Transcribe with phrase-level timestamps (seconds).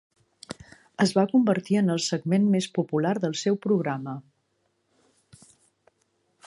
[1.03, 4.19] Es va convertir en el segment més popular del seu programa.